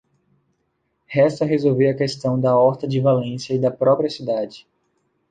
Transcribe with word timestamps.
Resta 1.05 1.45
resolver 1.45 1.87
a 1.89 1.95
questão 1.95 2.41
da 2.41 2.57
Horta 2.57 2.87
de 2.87 2.99
Valência 2.99 3.53
e 3.53 3.59
da 3.59 3.69
própria 3.69 4.09
cidade. 4.09 4.65